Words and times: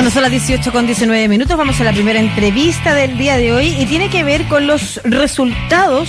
Bueno, 0.00 0.10
son 0.10 0.22
las 0.22 0.30
18 0.30 0.72
con 0.72 0.86
19 0.86 1.28
minutos. 1.28 1.58
Vamos 1.58 1.78
a 1.78 1.84
la 1.84 1.92
primera 1.92 2.18
entrevista 2.18 2.94
del 2.94 3.18
día 3.18 3.36
de 3.36 3.52
hoy 3.52 3.76
y 3.78 3.84
tiene 3.84 4.08
que 4.08 4.24
ver 4.24 4.48
con 4.48 4.66
los 4.66 4.98
resultados 5.04 6.08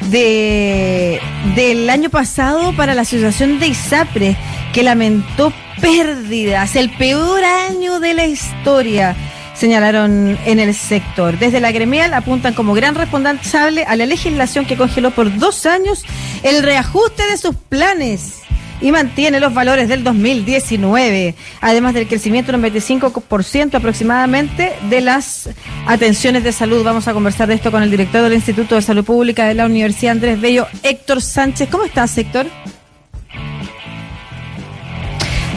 de 0.00 1.20
del 1.54 1.90
año 1.90 2.08
pasado 2.08 2.74
para 2.74 2.94
la 2.94 3.02
Asociación 3.02 3.60
de 3.60 3.66
ISAPRE, 3.66 4.34
que 4.72 4.82
lamentó 4.82 5.52
pérdidas, 5.78 6.74
el 6.74 6.88
peor 6.96 7.44
año 7.44 8.00
de 8.00 8.14
la 8.14 8.24
historia 8.24 9.14
señalaron 9.52 10.38
en 10.46 10.58
el 10.58 10.74
sector. 10.74 11.38
Desde 11.38 11.60
la 11.60 11.70
gremial 11.70 12.14
apuntan 12.14 12.54
como 12.54 12.72
gran 12.72 12.94
responsable 12.94 13.84
a 13.84 13.94
la 13.96 14.06
legislación 14.06 14.64
que 14.64 14.78
congeló 14.78 15.10
por 15.10 15.36
dos 15.36 15.66
años 15.66 16.02
el 16.44 16.62
reajuste 16.62 17.24
de 17.28 17.36
sus 17.36 17.54
planes 17.68 18.40
y 18.80 18.92
mantiene 18.92 19.40
los 19.40 19.54
valores 19.54 19.88
del 19.88 20.04
2019, 20.04 21.34
además 21.60 21.94
del 21.94 22.06
crecimiento 22.06 22.52
del 22.52 22.62
25% 22.62 23.74
aproximadamente 23.74 24.74
de 24.88 25.00
las 25.00 25.50
atenciones 25.86 26.44
de 26.44 26.52
salud. 26.52 26.84
Vamos 26.84 27.08
a 27.08 27.12
conversar 27.12 27.48
de 27.48 27.54
esto 27.54 27.70
con 27.70 27.82
el 27.82 27.90
director 27.90 28.22
del 28.22 28.34
Instituto 28.34 28.74
de 28.74 28.82
Salud 28.82 29.04
Pública 29.04 29.46
de 29.46 29.54
la 29.54 29.66
Universidad 29.66 30.12
Andrés 30.12 30.40
Bello, 30.40 30.66
Héctor 30.82 31.22
Sánchez. 31.22 31.68
¿Cómo 31.70 31.84
estás, 31.84 32.16
Héctor? 32.16 32.46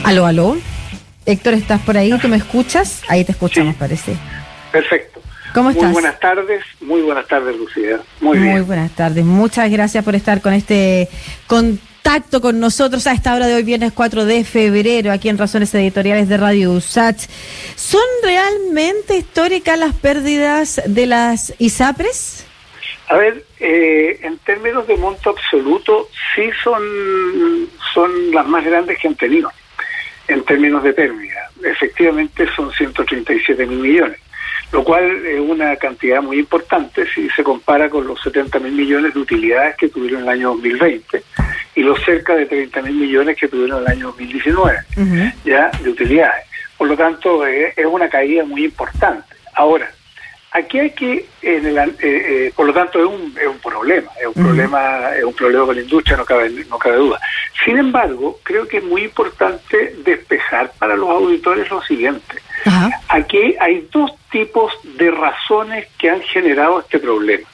Aló, 0.04 0.26
aló. 0.26 0.58
Héctor, 1.26 1.54
¿estás 1.54 1.80
por 1.82 1.98
ahí? 1.98 2.12
¿Tú 2.20 2.28
me 2.28 2.38
escuchas? 2.38 3.04
Ahí 3.08 3.24
te 3.24 3.34
escuchamos, 3.34 3.76
parece. 3.76 4.16
Perfecto. 4.72 5.22
¿Cómo 5.54 5.70
estás? 5.70 5.86
Muy 5.86 5.94
buenas 5.94 6.20
tardes, 6.20 6.64
muy 6.80 7.02
buenas 7.02 7.28
tardes, 7.28 7.56
Lucía. 7.56 8.00
Muy, 8.22 8.40
bien. 8.40 8.54
Muy 8.54 8.62
buenas 8.62 8.92
tardes. 8.92 9.24
Muchas 9.26 9.70
gracias 9.70 10.04
por 10.04 10.16
estar 10.16 10.42
con 10.42 10.54
este 10.54 11.10
contacto 12.04 12.42
con 12.42 12.60
nosotros 12.60 13.06
a 13.06 13.14
esta 13.14 13.36
hora 13.36 13.46
de 13.46 13.54
hoy, 13.54 13.62
viernes 13.62 13.94
4 13.94 14.26
de 14.26 14.44
febrero, 14.44 15.12
aquí 15.12 15.30
en 15.30 15.38
Razones 15.38 15.74
Editoriales 15.76 16.28
de 16.28 16.38
Radio 16.38 16.72
USACH. 16.72 17.28
¿Son 17.76 18.02
realmente 18.24 19.18
históricas 19.18 19.78
las 19.78 19.94
pérdidas 19.94 20.82
de 20.88 21.06
las 21.06 21.54
ISAPRES? 21.60 22.48
A 23.08 23.18
ver, 23.18 23.46
eh, 23.60 24.20
en 24.24 24.40
términos 24.40 24.88
de 24.88 24.98
monto 24.98 25.30
absoluto, 25.30 26.10
sí 26.34 26.50
son, 26.64 26.82
son 27.94 28.32
las 28.32 28.48
más 28.48 28.66
grandes 28.66 28.98
que 28.98 29.08
han 29.08 29.16
tenido, 29.16 29.52
en 30.28 30.44
términos 30.44 30.82
de 30.82 30.94
pérdida. 30.94 31.52
Efectivamente 31.64 32.48
son 32.56 32.72
137 32.72 33.64
mil 33.68 33.78
millones 33.78 34.18
lo 34.72 34.86
cual 34.86 35.26
es 35.26 35.38
una 35.38 35.76
cantidad 35.76 36.22
muy 36.22 36.40
importante 36.40 37.06
si 37.14 37.30
se 37.32 37.44
compara 37.44 37.90
con 37.90 38.08
los 38.08 38.22
70 38.22 38.58
mil 38.60 38.72
millones 38.72 39.14
de 39.14 39.20
utilidades 39.20 39.76
que 39.76 39.90
tuvieron 39.90 40.22
en 40.22 40.28
el 40.28 40.30
año 40.30 40.50
2020 40.52 41.24
y 41.76 41.82
los 41.82 42.04
cerca 42.04 42.36
de 42.36 42.46
30 42.46 42.82
mil 42.82 42.96
millones 42.96 43.38
que 43.38 43.48
tuvieron 43.48 43.80
en 43.80 43.84
el 43.86 43.92
año 43.92 44.08
2019, 44.08 44.78
ya 45.46 45.72
de 45.82 45.90
utilidades. 45.90 46.46
Por 46.78 46.88
lo 46.88 46.98
tanto, 46.98 47.46
es 47.46 47.86
una 47.86 48.10
caída 48.10 48.44
muy 48.44 48.66
importante. 48.66 49.36
Ahora, 49.54 49.90
aquí 50.52 50.80
hay 50.80 50.92
que, 50.92 51.26
en 51.42 51.66
el, 51.66 51.78
eh, 51.78 51.94
eh, 52.02 52.54
por 52.56 52.66
lo 52.68 52.74
tanto, 52.74 53.00
es 53.00 53.06
un, 53.06 53.36
es 53.40 53.48
un 53.48 53.60
problema, 53.60 54.12
es 54.20 54.28
un 54.28 54.34
problema, 54.34 55.16
es 55.16 55.24
un 55.24 55.34
problema 55.34 55.66
con 55.66 55.76
la 55.76 55.82
industria, 55.82 56.18
no 56.18 56.26
cabe, 56.26 56.50
no 56.70 56.78
cabe 56.78 56.98
duda. 56.98 57.20
Sin 57.64 57.78
embargo, 57.78 58.40
creo 58.44 58.68
que 58.68 58.78
es 58.78 58.84
muy 58.84 59.04
importante 59.04 59.96
despejar 60.04 60.72
para 60.78 60.96
los 60.96 61.10
auditores 61.10 61.70
lo 61.70 61.82
siguiente. 61.84 62.38
Aquí 63.08 63.56
hay 63.60 63.88
dos 63.92 64.12
tipos 64.32 64.74
de 64.98 65.12
razones 65.12 65.88
que 65.98 66.10
han 66.10 66.22
generado 66.22 66.80
este 66.80 67.00
problema. 67.00 67.48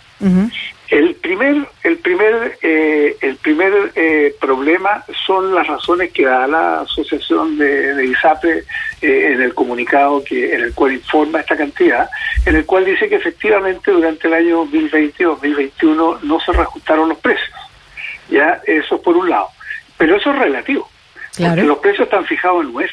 El 0.89 1.15
primer, 1.15 1.67
el 1.83 1.97
primer, 1.97 2.57
eh, 2.61 3.17
el 3.19 3.35
primer 3.37 3.91
eh, 3.93 4.33
problema 4.39 5.03
son 5.25 5.53
las 5.53 5.67
razones 5.67 6.13
que 6.13 6.23
da 6.23 6.47
la 6.47 6.81
asociación 6.81 7.57
de, 7.57 8.05
ISAPRE 8.05 8.63
eh, 9.01 9.31
en 9.33 9.41
el 9.41 9.53
comunicado 9.53 10.23
que, 10.23 10.53
en 10.53 10.61
el 10.61 10.73
cual 10.73 10.93
informa 10.93 11.41
esta 11.41 11.57
cantidad, 11.57 12.09
en 12.45 12.55
el 12.55 12.65
cual 12.65 12.85
dice 12.85 13.09
que 13.09 13.15
efectivamente 13.15 13.91
durante 13.91 14.27
el 14.27 14.33
año 14.33 14.57
2020 14.59 15.23
y 15.23 15.25
2021 15.25 16.19
no 16.23 16.39
se 16.39 16.53
reajustaron 16.53 17.09
los 17.09 17.17
precios. 17.19 17.55
Ya, 18.29 18.61
eso 18.65 19.01
por 19.01 19.17
un 19.17 19.29
lado. 19.29 19.49
Pero 19.97 20.15
eso 20.15 20.31
es 20.31 20.39
relativo, 20.39 20.89
porque 21.37 21.63
los 21.63 21.79
precios 21.79 22.05
están 22.05 22.25
fijados 22.25 22.63
en 22.63 22.75
UF. 22.75 22.91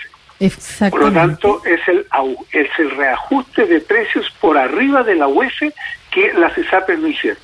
Por 0.90 1.00
lo 1.00 1.12
tanto, 1.12 1.62
es 1.64 1.80
el, 1.86 2.06
es 2.50 2.68
el 2.78 2.90
reajuste 2.90 3.66
de 3.66 3.80
precios 3.80 4.28
por 4.40 4.58
arriba 4.58 5.04
de 5.04 5.14
la 5.14 5.28
UEF 5.28 5.62
que 6.10 6.32
las 6.34 6.56
ISAPRES 6.58 6.98
no 6.98 7.08
hicieron. 7.08 7.43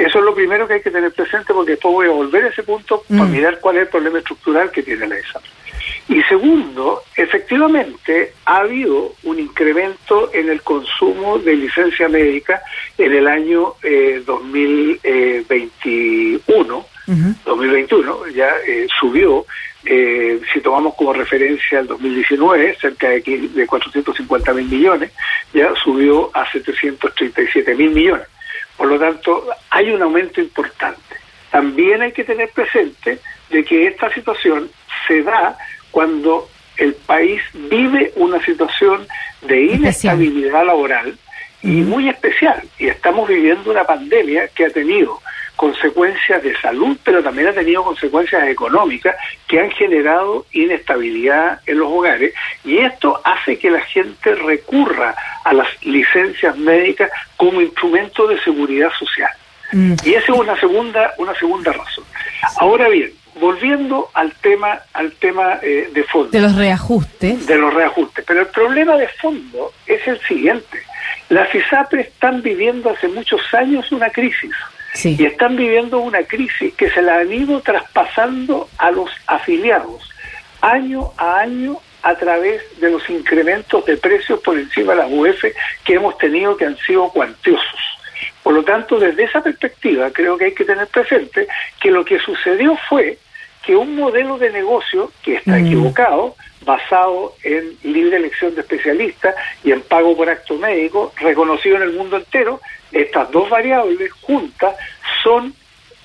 Eso 0.00 0.18
es 0.18 0.24
lo 0.24 0.34
primero 0.34 0.66
que 0.66 0.74
hay 0.74 0.80
que 0.80 0.90
tener 0.90 1.12
presente 1.12 1.52
porque 1.52 1.72
después 1.72 1.92
voy 1.92 2.06
a 2.06 2.10
volver 2.10 2.44
a 2.44 2.48
ese 2.48 2.62
punto 2.62 3.04
para 3.06 3.24
mm. 3.24 3.30
mirar 3.30 3.60
cuál 3.60 3.76
es 3.76 3.82
el 3.82 3.88
problema 3.88 4.18
estructural 4.18 4.70
que 4.70 4.82
tiene 4.82 5.06
la 5.06 5.20
ISAPRE. 5.20 5.50
Y 6.08 6.22
segundo, 6.22 7.02
efectivamente 7.14 8.32
ha 8.46 8.60
habido 8.60 9.12
un 9.24 9.38
incremento 9.38 10.30
en 10.32 10.48
el 10.48 10.62
consumo 10.62 11.38
de 11.38 11.54
licencia 11.54 12.08
médica 12.08 12.62
en 12.96 13.12
el 13.12 13.28
año 13.28 13.74
2021, 14.24 16.86
eh, 17.06 17.34
2021 17.44 18.28
ya 18.28 18.48
eh, 18.66 18.86
subió 18.98 19.44
eh, 19.84 20.40
si 20.52 20.60
tomamos 20.62 20.94
como 20.94 21.12
referencia 21.12 21.80
el 21.80 21.88
2019, 21.88 22.78
cerca 22.80 23.10
de, 23.10 23.20
de 23.20 23.66
450 23.66 24.54
mil 24.54 24.66
millones, 24.66 25.12
ya 25.52 25.74
subió 25.82 26.30
a 26.34 26.50
737 26.50 27.74
mil 27.74 27.90
millones. 27.90 28.26
Por 28.80 28.88
lo 28.88 28.98
tanto, 28.98 29.46
hay 29.68 29.90
un 29.90 30.00
aumento 30.00 30.40
importante. 30.40 31.14
También 31.50 32.00
hay 32.00 32.12
que 32.12 32.24
tener 32.24 32.48
presente 32.48 33.18
de 33.50 33.62
que 33.62 33.88
esta 33.88 34.10
situación 34.14 34.70
se 35.06 35.22
da 35.22 35.58
cuando 35.90 36.48
el 36.78 36.94
país 36.94 37.42
vive 37.52 38.10
una 38.16 38.42
situación 38.42 39.06
de 39.42 39.64
inestabilidad 39.64 40.64
laboral 40.64 41.14
y 41.62 41.82
muy 41.82 42.08
especial. 42.08 42.62
Y 42.78 42.86
estamos 42.86 43.28
viviendo 43.28 43.70
una 43.70 43.84
pandemia 43.84 44.48
que 44.48 44.64
ha 44.64 44.70
tenido 44.70 45.20
consecuencias 45.56 46.42
de 46.42 46.58
salud, 46.58 46.96
pero 47.04 47.22
también 47.22 47.48
ha 47.48 47.52
tenido 47.52 47.84
consecuencias 47.84 48.48
económicas 48.48 49.14
que 49.46 49.60
han 49.60 49.70
generado 49.72 50.46
inestabilidad 50.52 51.60
en 51.66 51.80
los 51.80 51.88
hogares 51.92 52.32
y 52.64 52.78
esto 52.78 53.20
hace 53.24 53.58
que 53.58 53.70
la 53.70 53.82
gente 53.82 54.34
recurra 54.36 55.14
a 55.44 55.52
las 55.52 55.68
licencias 55.84 56.56
médicas 56.56 57.10
como 57.36 57.60
instrumento 57.60 58.26
de 58.26 58.40
seguridad 58.42 58.90
social. 58.98 59.30
Mm. 59.72 59.94
Y 60.04 60.14
esa 60.14 60.32
es 60.32 60.38
una 60.38 60.58
segunda 60.58 61.14
una 61.18 61.34
segunda 61.34 61.72
razón. 61.72 62.04
Ahora 62.58 62.88
bien, 62.88 63.12
volviendo 63.40 64.10
al 64.14 64.32
tema 64.34 64.80
al 64.92 65.12
tema 65.12 65.58
eh, 65.62 65.88
de 65.92 66.04
fondo. 66.04 66.30
De 66.30 66.40
los 66.40 66.56
reajustes. 66.56 67.46
De 67.46 67.56
los 67.56 67.72
reajustes. 67.72 68.24
Pero 68.26 68.40
el 68.40 68.48
problema 68.48 68.96
de 68.96 69.08
fondo 69.08 69.72
es 69.86 70.06
el 70.06 70.20
siguiente. 70.22 70.78
Las 71.28 71.54
ISAPRE 71.54 72.02
están 72.02 72.42
viviendo 72.42 72.90
hace 72.90 73.08
muchos 73.08 73.40
años 73.54 73.90
una 73.92 74.10
crisis 74.10 74.52
y 75.04 75.24
están 75.24 75.56
viviendo 75.56 76.00
una 76.00 76.22
crisis 76.24 76.74
que 76.74 76.90
se 76.90 77.00
la 77.00 77.18
han 77.18 77.32
ido 77.32 77.60
traspasando 77.60 78.68
a 78.78 78.90
los 78.90 79.08
afiliados 79.28 80.10
año 80.60 81.12
a 81.16 81.38
año 81.38 81.78
a 82.02 82.14
través 82.14 82.62
de 82.80 82.90
los 82.90 83.08
incrementos 83.10 83.84
de 83.84 83.96
precios 83.96 84.40
por 84.40 84.58
encima 84.58 84.94
de 84.94 84.98
la 84.98 85.06
UF 85.06 85.44
que 85.84 85.94
hemos 85.94 86.16
tenido 86.18 86.56
que 86.56 86.66
han 86.66 86.76
sido 86.78 87.08
cuantiosos. 87.10 87.80
Por 88.42 88.54
lo 88.54 88.64
tanto, 88.64 88.98
desde 88.98 89.24
esa 89.24 89.42
perspectiva, 89.42 90.10
creo 90.10 90.36
que 90.36 90.46
hay 90.46 90.54
que 90.54 90.64
tener 90.64 90.86
presente 90.88 91.46
que 91.80 91.90
lo 91.90 92.04
que 92.04 92.18
sucedió 92.18 92.76
fue 92.88 93.18
que 93.62 93.76
un 93.76 93.94
modelo 93.94 94.38
de 94.38 94.50
negocio 94.50 95.12
que 95.22 95.36
está 95.36 95.52
mm. 95.52 95.66
equivocado, 95.66 96.36
basado 96.64 97.34
en 97.42 97.76
libre 97.82 98.16
elección 98.16 98.54
de 98.54 98.62
especialistas 98.62 99.34
y 99.62 99.72
en 99.72 99.82
pago 99.82 100.16
por 100.16 100.28
acto 100.28 100.56
médico, 100.56 101.12
reconocido 101.16 101.76
en 101.76 101.82
el 101.82 101.92
mundo 101.92 102.16
entero, 102.16 102.60
estas 102.92 103.30
dos 103.30 103.48
variables 103.50 104.10
juntas 104.12 104.74
son 105.22 105.54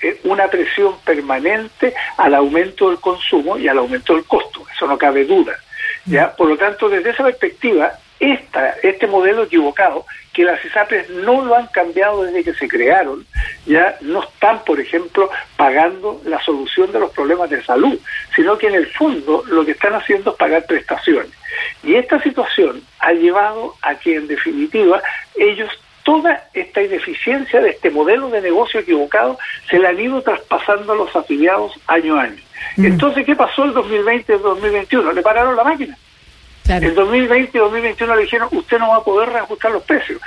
eh, 0.02 0.20
una 0.26 0.48
presión 0.48 0.96
permanente 1.06 1.94
al 2.18 2.36
aumento 2.36 2.90
del 2.90 3.00
consumo 3.00 3.58
y 3.58 3.68
al 3.68 3.78
aumento 3.78 4.14
del 4.14 4.26
costo, 4.26 4.64
eso 4.74 4.88
no 4.88 4.98
cabe 4.98 5.26
duda. 5.26 5.56
¿Ya? 6.06 6.36
Por 6.36 6.50
lo 6.50 6.58
tanto, 6.58 6.90
desde 6.90 7.12
esa 7.12 7.24
perspectiva, 7.24 7.94
esta, 8.20 8.76
este 8.82 9.08
modelo 9.08 9.44
equivocado, 9.44 10.06
que 10.34 10.44
las 10.44 10.64
ISAPRES 10.66 11.10
no 11.10 11.44
lo 11.46 11.56
han 11.56 11.68
cambiado 11.68 12.24
desde 12.24 12.44
que 12.44 12.54
se 12.54 12.68
crearon, 12.68 13.26
ya 13.66 13.98
no 14.02 14.24
están, 14.24 14.64
por 14.64 14.80
ejemplo, 14.80 15.30
pagando 15.56 16.22
la 16.26 16.42
solución 16.44 16.92
de 16.92 17.00
los 17.00 17.12
problemas 17.12 17.50
de 17.50 17.64
salud, 17.64 17.98
sino 18.36 18.58
que 18.58 18.68
en 18.68 18.76
el 18.76 18.88
fondo 18.88 19.44
lo 19.48 19.66
que 19.66 19.72
están 19.72 19.94
haciendo 19.94 20.32
es 20.32 20.38
pagar 20.38 20.66
prestaciones. 20.66 21.32
Y 21.84 21.96
esta 21.96 22.22
situación 22.22 22.82
ha 23.00 23.14
llevado 23.14 23.76
a 23.82 23.96
que, 23.96 24.16
en 24.16 24.28
definitiva, 24.28 25.02
ellos 25.36 25.70
toda 26.06 26.48
esta 26.54 26.84
ineficiencia 26.84 27.60
de 27.60 27.72
este 27.72 27.90
modelo 27.90 28.30
de 28.30 28.40
negocio 28.40 28.80
equivocado 28.80 29.40
se 29.68 29.80
la 29.80 29.90
han 29.90 30.00
ido 30.00 30.22
traspasando 30.22 30.94
a 30.94 30.96
los 30.96 31.14
afiliados 31.16 31.74
año 31.88 32.16
a 32.16 32.22
año. 32.22 32.42
Mm. 32.78 32.86
Entonces, 32.86 33.26
¿qué 33.26 33.36
pasó 33.36 33.66
el 33.66 33.74
2020 33.74 34.32
y 34.32 34.36
el 34.36 34.42
2021? 34.42 35.12
Le 35.12 35.22
pararon 35.24 35.56
la 35.56 35.64
máquina. 35.64 35.98
El 36.68 36.96
2020 36.96 37.58
y 37.58 37.60
2021 37.60 38.16
le 38.16 38.22
dijeron, 38.22 38.50
usted 38.52 38.80
no 38.80 38.90
va 38.90 38.98
a 38.98 39.04
poder 39.04 39.30
reajustar 39.30 39.72
los 39.72 39.84
precios. 39.84 40.22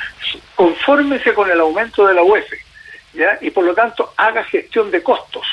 Confórmese 0.55 1.33
con 1.33 1.51
el 1.51 1.61
aumento 1.61 2.07
de 2.07 2.15
la 2.15 2.23
UEF, 2.23 2.47
¿ya? 3.15 3.39
Y 3.41 3.51
por 3.51 3.65
lo 3.65 3.75
tanto, 3.75 4.13
haga 4.17 4.45
gestión 4.45 4.91
de 4.91 5.03
costos. 5.03 5.47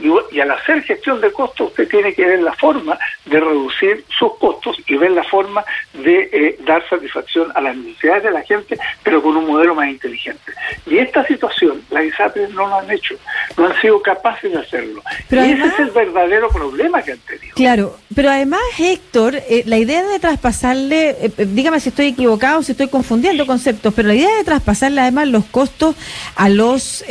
Y, 0.00 0.40
al 0.40 0.50
hacer 0.52 0.82
gestión 0.82 1.20
de 1.20 1.32
costos, 1.32 1.68
usted 1.68 1.88
tiene 1.88 2.14
que 2.14 2.24
ver 2.24 2.40
la 2.40 2.52
forma 2.52 2.98
de 3.26 3.40
reducir 3.40 4.04
sus 4.16 4.36
costos 4.38 4.76
y 4.86 4.96
ver 4.96 5.10
la 5.10 5.24
forma 5.24 5.64
de 5.92 6.30
eh, 6.32 6.58
dar 6.64 6.88
satisfacción 6.88 7.50
a 7.54 7.60
las 7.60 7.76
necesidades 7.76 8.22
de 8.24 8.30
la 8.30 8.42
gente, 8.42 8.78
pero 9.02 9.20
con 9.20 9.36
un 9.36 9.46
modelo 9.46 9.74
más 9.74 9.88
inteligente. 9.88 10.52
Y 10.86 10.98
esta 10.98 11.26
situación, 11.26 11.82
las 11.90 12.04
ISAPRES 12.04 12.50
no 12.50 12.68
lo 12.68 12.76
han 12.76 12.90
hecho, 12.90 13.16
no 13.56 13.66
han 13.66 13.80
sido 13.80 14.00
capaces 14.00 14.52
de 14.52 14.58
hacerlo. 14.58 15.02
y 15.30 15.36
ese 15.36 15.66
es 15.66 15.78
el 15.80 15.90
verdadero 15.90 16.48
problema 16.48 17.02
que 17.02 17.12
han 17.12 17.18
tenido. 17.18 17.54
Claro, 17.56 17.98
pero 18.14 18.30
además, 18.30 18.60
Héctor, 18.78 19.34
eh, 19.34 19.64
la 19.66 19.78
idea 19.78 20.04
de 20.04 20.18
traspasarle, 20.20 21.10
eh, 21.10 21.32
dígame 21.38 21.80
si 21.80 21.88
estoy 21.88 22.06
equivocado, 22.08 22.62
si 22.62 22.72
estoy 22.72 22.88
confundiendo 22.88 23.46
conceptos, 23.46 23.92
pero 23.94 24.08
la 24.08 24.14
idea 24.14 24.36
de 24.36 24.44
traspasarle 24.44 25.00
además 25.00 25.28
los 25.28 25.44
costos 25.46 25.96
a 26.36 26.48
los 26.48 27.04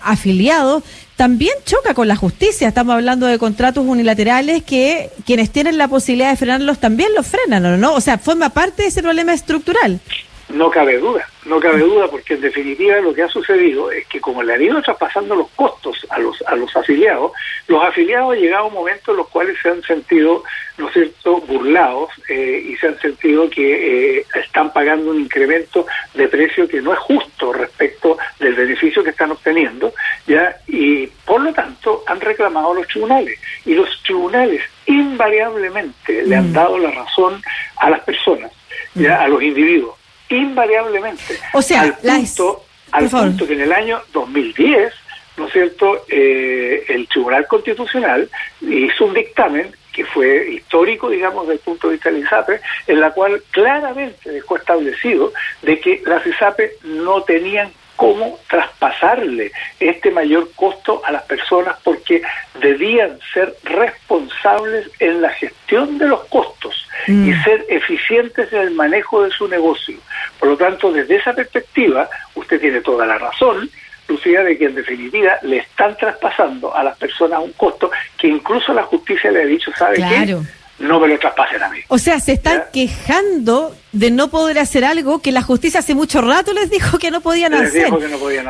afiliados 0.00 0.84
también 1.20 1.52
choca 1.66 1.92
con 1.92 2.08
la 2.08 2.16
justicia. 2.16 2.66
Estamos 2.66 2.94
hablando 2.94 3.26
de 3.26 3.38
contratos 3.38 3.84
unilaterales 3.86 4.62
que 4.62 5.10
quienes 5.26 5.50
tienen 5.50 5.76
la 5.76 5.86
posibilidad 5.86 6.30
de 6.30 6.36
frenarlos 6.36 6.78
también 6.78 7.12
los 7.14 7.26
frenan, 7.26 7.62
¿o 7.66 7.76
no? 7.76 7.92
O 7.92 8.00
sea, 8.00 8.16
forma 8.16 8.48
parte 8.48 8.84
de 8.84 8.88
ese 8.88 9.02
problema 9.02 9.34
estructural. 9.34 10.00
No 10.48 10.70
cabe 10.70 10.96
duda, 10.96 11.28
no 11.50 11.58
cabe 11.58 11.80
duda, 11.80 12.06
porque 12.06 12.34
en 12.34 12.42
definitiva 12.42 13.00
lo 13.00 13.12
que 13.12 13.24
ha 13.24 13.28
sucedido 13.28 13.90
es 13.90 14.06
que 14.06 14.20
como 14.20 14.40
le 14.40 14.54
han 14.54 14.62
ido 14.62 14.80
traspasando 14.80 15.34
los 15.34 15.48
costos 15.50 16.06
a 16.08 16.20
los 16.20 16.40
a 16.46 16.54
los 16.54 16.74
afiliados, 16.76 17.32
los 17.66 17.82
afiliados 17.82 18.34
han 18.34 18.40
llegado 18.40 18.64
a 18.64 18.68
un 18.68 18.74
momento 18.74 19.10
en 19.10 19.16
los 19.16 19.28
cuales 19.28 19.56
se 19.60 19.68
han 19.68 19.82
sentido, 19.82 20.44
¿no 20.78 20.86
es 20.86 20.92
cierto?, 20.92 21.40
burlados 21.40 22.10
eh, 22.28 22.64
y 22.68 22.76
se 22.76 22.86
han 22.86 23.00
sentido 23.00 23.50
que 23.50 24.18
eh, 24.18 24.26
están 24.32 24.72
pagando 24.72 25.10
un 25.10 25.20
incremento 25.20 25.86
de 26.14 26.28
precio 26.28 26.68
que 26.68 26.80
no 26.80 26.92
es 26.92 27.00
justo 27.00 27.52
respecto 27.52 28.16
del 28.38 28.54
beneficio 28.54 29.02
que 29.02 29.10
están 29.10 29.32
obteniendo, 29.32 29.92
ya 30.28 30.56
y 30.68 31.08
por 31.26 31.40
lo 31.40 31.52
tanto 31.52 32.04
han 32.06 32.20
reclamado 32.20 32.70
a 32.70 32.74
los 32.76 32.86
tribunales 32.86 33.40
y 33.66 33.74
los 33.74 33.88
tribunales 34.04 34.62
invariablemente 34.86 36.22
le 36.22 36.36
han 36.36 36.50
mm. 36.50 36.52
dado 36.52 36.78
la 36.78 36.92
razón 36.92 37.42
a 37.76 37.90
las 37.90 38.00
personas, 38.02 38.52
ya 38.94 39.18
mm. 39.18 39.22
a 39.22 39.28
los 39.28 39.42
individuos 39.42 39.99
invariablemente. 40.30 41.38
O 41.52 41.62
sea, 41.62 41.82
al 41.82 41.94
punto, 41.94 42.64
al 42.92 43.08
punto 43.08 43.46
que 43.46 43.54
en 43.54 43.60
el 43.62 43.72
año 43.72 44.00
2010, 44.12 44.92
¿no 45.36 45.46
es 45.46 45.52
cierto?, 45.52 46.04
eh, 46.08 46.84
el 46.88 47.08
Tribunal 47.08 47.46
Constitucional 47.46 48.28
hizo 48.60 49.04
un 49.04 49.14
dictamen 49.14 49.74
que 49.92 50.04
fue 50.04 50.52
histórico, 50.52 51.10
digamos, 51.10 51.46
desde 51.46 51.54
el 51.54 51.60
punto 51.60 51.88
de 51.88 51.94
vista 51.94 52.10
del 52.10 52.22
ISAPE, 52.22 52.60
en 52.86 53.00
la 53.00 53.10
cual 53.10 53.42
claramente 53.50 54.30
dejó 54.30 54.56
establecido 54.56 55.32
de 55.62 55.80
que 55.80 56.02
las 56.06 56.24
ISAPE 56.26 56.76
no 56.84 57.22
tenían 57.22 57.72
cómo 58.00 58.38
traspasarle 58.48 59.52
este 59.78 60.10
mayor 60.10 60.50
costo 60.56 61.02
a 61.04 61.12
las 61.12 61.22
personas 61.24 61.76
porque 61.84 62.22
debían 62.58 63.18
ser 63.34 63.54
responsables 63.62 64.90
en 65.00 65.20
la 65.20 65.28
gestión 65.28 65.98
de 65.98 66.08
los 66.08 66.24
costos 66.28 66.88
y 67.06 67.12
mm. 67.12 67.44
ser 67.44 67.66
eficientes 67.68 68.50
en 68.54 68.60
el 68.60 68.70
manejo 68.70 69.22
de 69.22 69.30
su 69.30 69.48
negocio. 69.48 69.98
Por 70.40 70.48
lo 70.48 70.56
tanto, 70.56 70.90
desde 70.90 71.16
esa 71.16 71.34
perspectiva, 71.34 72.08
usted 72.34 72.60
tiene 72.60 72.80
toda 72.80 73.06
la 73.06 73.18
razón, 73.18 73.70
Lucía, 74.08 74.42
de 74.42 74.58
que 74.58 74.64
en 74.64 74.74
definitiva 74.74 75.34
le 75.42 75.58
están 75.58 75.96
traspasando 75.96 76.74
a 76.74 76.82
las 76.82 76.96
personas 76.96 77.40
un 77.40 77.52
costo 77.52 77.90
que 78.18 78.26
incluso 78.26 78.72
la 78.72 78.82
justicia 78.84 79.30
le 79.30 79.42
ha 79.42 79.46
dicho, 79.46 79.70
¿sabe 79.76 79.96
qué? 79.96 80.36
no 80.80 80.98
me 80.98 81.08
lo 81.08 81.18
traspasen 81.18 81.62
a 81.62 81.68
mí. 81.68 81.78
O 81.88 81.98
sea, 81.98 82.18
se 82.20 82.32
están 82.32 82.64
quejando 82.72 83.76
de 83.92 84.10
no 84.10 84.30
poder 84.30 84.58
hacer 84.58 84.84
algo 84.84 85.20
que 85.20 85.30
la 85.30 85.42
justicia 85.42 85.80
hace 85.80 85.94
mucho 85.94 86.22
rato 86.22 86.52
les 86.52 86.70
dijo 86.70 86.98
que 86.98 87.10
no 87.10 87.20
podían, 87.20 87.54
hacer. 87.54 87.88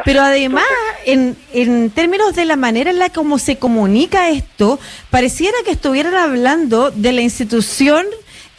Pero 0.05 0.23
además, 0.23 0.65
en, 1.05 1.37
en 1.53 1.91
términos 1.91 2.35
de 2.37 2.45
la 2.45 2.57
manera 2.57 2.91
en 2.91 2.99
la 2.99 3.11
como 3.11 3.39
se 3.39 3.59
comunica 3.59 4.29
esto, 4.29 4.79
pareciera 5.11 5.59
que 5.65 5.73
estuvieran 5.73 6.15
hablando 6.15 6.91
de 6.93 7.13
la 7.13 7.21
institución 7.21 8.07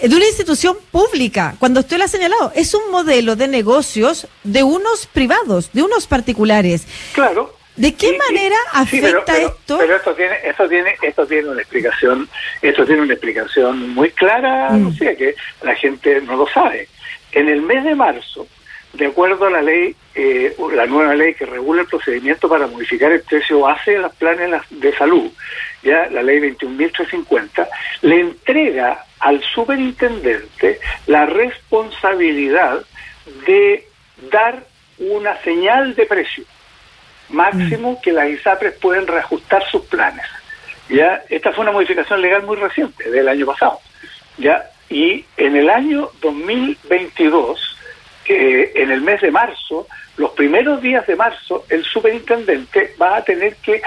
de 0.01 0.15
una 0.15 0.25
institución 0.25 0.77
pública, 0.91 1.55
cuando 1.59 1.79
usted 1.79 1.97
lo 1.97 2.05
ha 2.05 2.07
señalado, 2.07 2.51
es 2.55 2.73
un 2.73 2.91
modelo 2.91 3.35
de 3.35 3.47
negocios 3.47 4.27
de 4.43 4.63
unos 4.63 5.05
privados, 5.07 5.71
de 5.73 5.83
unos 5.83 6.07
particulares. 6.07 6.87
Claro. 7.13 7.55
¿De 7.75 7.93
qué 7.95 8.17
manera 8.17 8.57
afecta 8.73 9.37
esto? 9.37 9.77
Pero 9.77 9.95
esto 9.95 10.13
tiene, 10.13 10.35
esto 10.43 10.67
tiene, 10.67 10.95
esto 11.01 11.25
tiene 11.25 11.49
una 11.49 11.61
explicación, 11.61 12.29
esto 12.61 12.85
tiene 12.85 13.01
una 13.01 13.13
explicación 13.13 13.89
muy 13.89 14.11
clara, 14.11 14.71
no 14.71 14.89
mm. 14.89 14.97
sé, 14.97 15.15
que 15.15 15.35
la 15.63 15.75
gente 15.75 16.21
no 16.21 16.35
lo 16.35 16.47
sabe. 16.47 16.89
En 17.31 17.47
el 17.47 17.61
mes 17.61 17.83
de 17.83 17.95
marzo, 17.95 18.45
de 18.93 19.05
acuerdo 19.07 19.45
a 19.45 19.49
la 19.49 19.61
ley, 19.61 19.95
eh, 20.15 20.55
la 20.73 20.85
nueva 20.85 21.15
ley 21.15 21.33
que 21.33 21.45
regula 21.45 21.81
el 21.81 21.87
procedimiento 21.87 22.49
para 22.49 22.67
modificar 22.67 23.11
el 23.11 23.21
precio 23.21 23.61
base 23.61 23.91
de 23.91 23.99
los 23.99 24.13
planes 24.15 24.61
de 24.69 24.93
salud, 24.95 25.31
ya 25.81 26.07
la 26.09 26.21
ley 26.21 26.39
21.350, 26.39 27.67
le 28.01 28.19
entrega 28.19 29.05
al 29.19 29.41
superintendente 29.43 30.79
la 31.07 31.25
responsabilidad 31.25 32.83
de 33.45 33.87
dar 34.31 34.63
una 34.97 35.37
señal 35.41 35.95
de 35.95 36.05
precio 36.05 36.43
máximo 37.31 37.93
mm. 37.93 38.01
que 38.01 38.11
las 38.11 38.29
ISAPRES 38.29 38.73
pueden 38.75 39.07
reajustar 39.07 39.63
sus 39.69 39.85
planes. 39.85 40.25
¿ya? 40.89 41.23
Esta 41.29 41.51
fue 41.51 41.63
una 41.63 41.71
modificación 41.71 42.21
legal 42.21 42.43
muy 42.43 42.57
reciente, 42.57 43.09
del 43.09 43.27
año 43.27 43.45
pasado. 43.45 43.79
¿ya? 44.37 44.69
Y 44.89 45.25
en 45.37 45.55
el 45.55 45.69
año 45.69 46.09
2022, 46.21 47.77
eh, 48.27 48.71
en 48.75 48.91
el 48.91 49.01
mes 49.01 49.21
de 49.21 49.31
marzo, 49.31 49.87
los 50.17 50.31
primeros 50.31 50.81
días 50.81 51.05
de 51.07 51.15
marzo, 51.15 51.65
el 51.69 51.83
superintendente 51.83 52.95
va 53.01 53.17
a 53.17 53.23
tener 53.23 53.55
que 53.55 53.81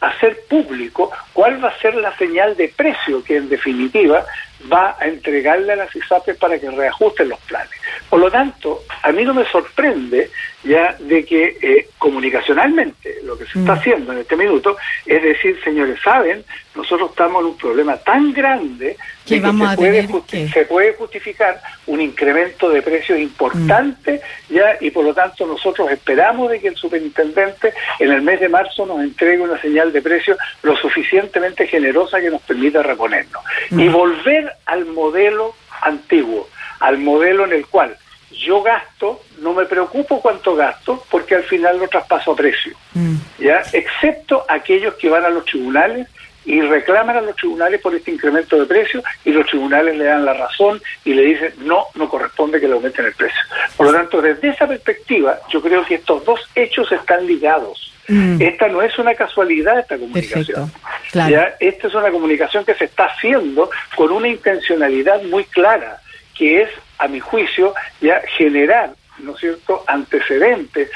hacer 0.00 0.40
público 0.48 1.10
cuál 1.32 1.62
va 1.62 1.68
a 1.68 1.78
ser 1.78 1.94
la 1.94 2.16
señal 2.16 2.56
de 2.56 2.68
precio 2.68 3.22
que 3.22 3.36
en 3.36 3.48
definitiva 3.48 4.24
va 4.72 4.96
a 4.98 5.06
entregarle 5.06 5.74
a 5.74 5.76
las 5.76 5.94
ISAPRES 5.94 6.36
para 6.38 6.58
que 6.58 6.70
reajusten 6.70 7.28
los 7.28 7.38
planes. 7.40 7.70
Por 8.08 8.20
lo 8.20 8.30
tanto, 8.30 8.82
a 9.02 9.12
mí 9.12 9.24
no 9.24 9.34
me 9.34 9.44
sorprende 9.46 10.30
ya 10.64 10.96
de 10.98 11.24
que 11.24 11.58
eh, 11.60 11.88
comunicacionalmente 11.98 13.16
lo 13.24 13.36
que 13.36 13.44
se 13.44 13.58
está 13.58 13.74
mm. 13.74 13.78
haciendo 13.78 14.12
en 14.12 14.18
este 14.18 14.36
minuto 14.36 14.76
es 15.06 15.22
decir, 15.22 15.58
señores, 15.62 15.98
saben, 16.02 16.44
nosotros 16.74 17.10
estamos 17.10 17.42
en 17.42 17.48
un 17.48 17.56
problema 17.56 17.96
tan 17.98 18.32
grande 18.32 18.96
que, 19.26 19.40
se, 19.40 20.64
puede 20.66 20.94
justificar 20.94 21.60
un 21.86 22.00
incremento 22.00 22.70
de 22.70 22.82
precios 22.82 23.18
importante 23.18 24.20
mm. 24.48 24.54
ya 24.54 24.76
y 24.80 24.90
por 24.90 25.04
lo 25.04 25.14
tanto 25.14 25.46
nosotros 25.46 25.90
esperamos 25.90 26.50
de 26.50 26.60
que 26.60 26.68
el 26.68 26.76
superintendente 26.76 27.74
en 27.98 28.12
el 28.12 28.22
mes 28.22 28.40
de 28.40 28.48
marzo 28.48 28.86
nos 28.86 29.00
entregue 29.00 29.42
una 29.42 29.60
señal 29.60 29.92
de 29.92 30.02
precio 30.02 30.36
lo 30.62 30.76
suficientemente 30.76 31.66
generosa 31.66 32.20
que 32.20 32.30
nos 32.30 32.42
permita 32.42 32.82
reponernos 32.82 33.42
mm. 33.70 33.80
y 33.80 33.88
volver 33.88 34.50
al 34.66 34.86
modelo 34.86 35.54
antiguo, 35.82 36.48
al 36.80 36.98
modelo 36.98 37.44
en 37.44 37.52
el 37.52 37.66
cual 37.66 37.96
yo 38.38 38.62
gasto, 38.62 39.22
no 39.38 39.52
me 39.52 39.66
preocupo 39.66 40.20
cuánto 40.20 40.54
gasto, 40.54 41.04
porque 41.10 41.34
al 41.34 41.44
final 41.44 41.78
lo 41.78 41.88
traspaso 41.88 42.32
a 42.32 42.36
precio. 42.36 42.76
Mm. 42.94 43.16
¿ya? 43.38 43.62
Excepto 43.72 44.44
aquellos 44.48 44.94
que 44.94 45.08
van 45.08 45.24
a 45.24 45.30
los 45.30 45.44
tribunales 45.44 46.08
y 46.44 46.60
reclaman 46.60 47.16
a 47.16 47.20
los 47.22 47.36
tribunales 47.36 47.80
por 47.80 47.94
este 47.94 48.10
incremento 48.10 48.58
de 48.58 48.66
precio 48.66 49.02
y 49.24 49.30
los 49.30 49.46
tribunales 49.46 49.96
le 49.96 50.04
dan 50.04 50.24
la 50.24 50.34
razón 50.34 50.80
y 51.04 51.14
le 51.14 51.22
dicen 51.22 51.54
no, 51.58 51.86
no 51.94 52.08
corresponde 52.08 52.60
que 52.60 52.68
le 52.68 52.74
aumenten 52.74 53.06
el 53.06 53.14
precio. 53.14 53.40
Por 53.76 53.86
lo 53.86 53.92
tanto, 53.92 54.20
desde 54.20 54.48
esa 54.48 54.66
perspectiva, 54.66 55.38
yo 55.48 55.62
creo 55.62 55.84
que 55.84 55.96
estos 55.96 56.24
dos 56.24 56.40
hechos 56.54 56.90
están 56.92 57.26
ligados. 57.26 57.92
Mm. 58.08 58.42
Esta 58.42 58.68
no 58.68 58.82
es 58.82 58.98
una 58.98 59.14
casualidad, 59.14 59.78
esta 59.78 59.96
comunicación. 59.96 60.70
¿ya? 61.14 61.56
Esta 61.58 61.86
es 61.86 61.94
una 61.94 62.10
comunicación 62.10 62.64
que 62.64 62.74
se 62.74 62.84
está 62.84 63.06
haciendo 63.06 63.70
con 63.96 64.12
una 64.12 64.28
intencionalidad 64.28 65.22
muy 65.22 65.44
clara, 65.44 65.98
que 66.36 66.62
es 66.62 66.68
a 66.98 67.08
mi 67.08 67.20
juicio, 67.20 67.74
ya 68.00 68.20
generar, 68.36 68.94
¿no 69.18 69.34
es 69.34 69.40
cierto?, 69.40 69.84
antecedentes 69.86 70.90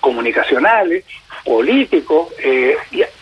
comunicacionales, 0.00 1.04
políticos, 1.44 2.32
eh, 2.38 2.76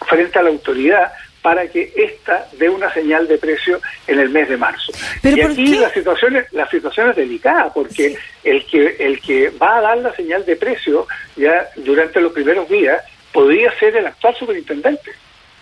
frente 0.06 0.38
a 0.38 0.42
la 0.42 0.50
autoridad 0.50 1.12
para 1.42 1.66
que 1.68 1.92
ésta 1.94 2.48
dé 2.52 2.70
una 2.70 2.90
señal 2.94 3.28
de 3.28 3.36
precio 3.36 3.78
en 4.06 4.18
el 4.18 4.30
mes 4.30 4.48
de 4.48 4.56
marzo. 4.56 4.92
y 5.22 5.42
aquí 5.42 5.76
la 5.76 5.90
situación, 5.90 6.36
es, 6.36 6.50
la 6.54 6.66
situación 6.70 7.10
es 7.10 7.16
delicada, 7.16 7.70
porque 7.70 8.16
el, 8.42 8.64
que, 8.64 8.96
el 8.98 9.20
que 9.20 9.50
va 9.50 9.76
a 9.76 9.80
dar 9.82 9.98
la 9.98 10.14
señal 10.14 10.46
de 10.46 10.56
precio 10.56 11.06
ya 11.36 11.68
durante 11.76 12.22
los 12.22 12.32
primeros 12.32 12.66
días 12.66 13.04
podría 13.30 13.70
ser 13.78 13.94
el 13.94 14.06
actual 14.06 14.34
superintendente, 14.36 15.12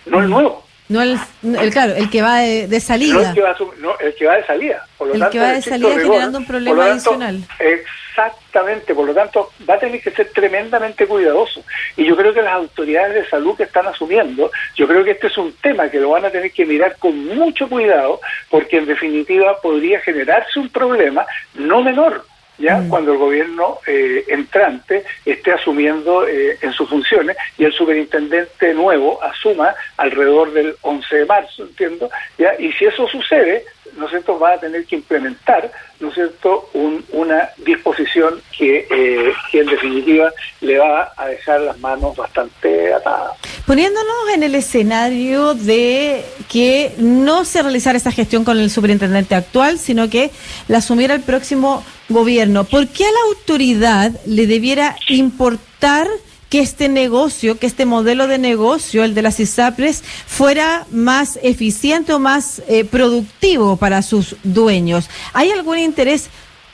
no 0.05 0.21
el 0.21 0.29
nuevo. 0.29 0.65
No 0.93 1.01
el, 1.01 1.17
el, 1.41 1.71
claro, 1.71 1.95
el 1.95 2.07
que 2.07 2.21
va 2.21 2.41
de, 2.41 2.79
salida. 2.79 3.15
No 3.15 3.21
el 3.21 3.33
que 3.33 3.41
va, 3.41 3.55
el 3.99 4.13
que 4.13 4.25
va 4.27 4.35
de 4.35 4.45
salida. 4.45 4.85
Por 4.95 5.07
lo 5.07 5.13
el 5.15 5.29
que 5.31 5.39
va 5.39 5.53
de 5.53 5.61
salida 5.63 5.89
generando 5.89 6.37
un 6.37 6.45
problema 6.45 6.85
adicional. 6.85 7.39
Exactamente, 7.57 8.93
por 8.93 9.07
lo 9.07 9.13
tanto 9.15 9.51
va 9.67 9.73
a 9.73 9.79
tener 9.79 9.99
que 10.03 10.11
ser 10.11 10.29
tremendamente 10.29 11.07
cuidadoso. 11.07 11.63
Y 11.97 12.05
yo 12.05 12.15
creo 12.15 12.31
que 12.31 12.43
las 12.43 12.53
autoridades 12.53 13.15
de 13.15 13.27
salud 13.27 13.57
que 13.57 13.63
están 13.63 13.87
asumiendo, 13.87 14.51
yo 14.75 14.87
creo 14.87 15.03
que 15.03 15.11
este 15.11 15.25
es 15.25 15.37
un 15.39 15.51
tema 15.53 15.89
que 15.89 15.99
lo 15.99 16.11
van 16.11 16.25
a 16.25 16.29
tener 16.29 16.51
que 16.51 16.63
mirar 16.63 16.95
con 16.99 17.25
mucho 17.25 17.67
cuidado, 17.67 18.21
porque 18.51 18.77
en 18.77 18.85
definitiva 18.85 19.59
podría 19.61 19.99
generarse 19.99 20.59
un 20.59 20.69
problema 20.69 21.25
no 21.55 21.81
menor, 21.81 22.23
ya 22.63 22.77
mm. 22.77 22.89
cuando 22.89 23.11
el 23.11 23.17
gobierno 23.17 23.79
eh, 23.85 24.23
entrante 24.29 25.03
esté 25.25 25.51
asumiendo 25.51 26.25
eh, 26.25 26.57
en 26.61 26.71
sus 26.71 26.89
funciones 26.89 27.35
y 27.57 27.65
el 27.65 27.73
superintendente 27.73 28.73
nuevo 28.73 29.21
asuma 29.21 29.75
alrededor 29.97 30.53
del 30.53 30.75
11 30.81 31.15
de 31.15 31.25
marzo, 31.25 31.63
entiendo, 31.63 32.09
ya 32.37 32.53
y 32.57 32.71
si 32.71 32.85
eso 32.85 33.05
sucede, 33.07 33.65
¿no 33.97 34.05
es 34.05 34.11
cierto?, 34.11 34.39
va 34.39 34.53
a 34.53 34.59
tener 34.59 34.85
que 34.85 34.95
implementar, 34.95 35.69
¿no 35.99 36.07
es 36.07 36.13
cierto?, 36.13 36.69
una 37.11 37.49
disposición 37.57 38.41
que, 38.57 38.87
eh, 38.89 39.33
que 39.51 39.59
en 39.59 39.67
definitiva 39.67 40.31
le 40.61 40.79
va 40.79 41.11
a 41.17 41.27
dejar 41.27 41.59
las 41.61 41.77
manos 41.79 42.15
bastante 42.15 42.93
atadas. 42.93 43.52
Poniéndonos 43.65 44.29
en 44.33 44.43
el 44.43 44.55
escenario 44.55 45.53
de 45.53 46.25
que 46.49 46.93
no 46.97 47.45
se 47.45 47.61
realizara 47.61 47.97
esa 47.97 48.11
gestión 48.11 48.43
con 48.43 48.59
el 48.59 48.69
superintendente 48.69 49.35
actual, 49.35 49.79
sino 49.79 50.09
que 50.09 50.31
la 50.67 50.79
asumiera 50.79 51.13
el 51.13 51.21
próximo 51.21 51.81
gobierno, 52.09 52.65
¿por 52.65 52.87
qué 52.89 53.05
a 53.05 53.11
la 53.11 53.19
autoridad 53.29 54.11
le 54.25 54.47
debiera 54.47 54.97
importar 55.07 56.07
que 56.49 56.59
este 56.59 56.87
negocio, 56.87 57.57
que 57.57 57.65
este 57.65 57.85
modelo 57.85 58.27
de 58.27 58.37
negocio, 58.37 59.03
el 59.03 59.15
de 59.15 59.23
las 59.23 59.39
ISAPRES, 59.39 60.03
fuera 60.27 60.85
más 60.91 61.39
eficiente 61.41 62.13
o 62.13 62.19
más 62.19 62.61
eh, 62.67 62.85
productivo 62.85 63.77
para 63.77 64.03
sus 64.03 64.35
dueños. 64.43 65.09
¿Hay 65.33 65.49
algún 65.49 65.79
interés 65.79 66.29